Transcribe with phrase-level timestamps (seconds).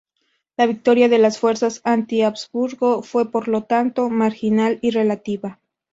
[0.57, 5.59] La victoria de las fuerzas anti-Habsburgo fue, por lo tanto, marginal y relativa.